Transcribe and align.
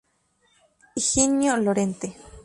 Higinio 1.05 1.55
Lorente. 1.57 2.07